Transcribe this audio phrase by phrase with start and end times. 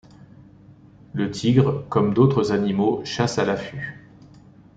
[1.13, 4.03] Le tigre, comme d'autres animaux, chasse à l'affût.